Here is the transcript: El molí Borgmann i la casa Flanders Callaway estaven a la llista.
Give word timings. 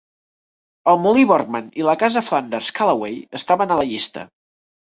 El 0.93 0.97
molí 1.03 1.25
Borgmann 1.31 1.67
i 1.81 1.85
la 1.89 1.95
casa 2.05 2.25
Flanders 2.31 2.73
Callaway 2.81 3.21
estaven 3.43 3.77
a 3.77 3.81
la 3.85 3.89
llista. 3.95 4.29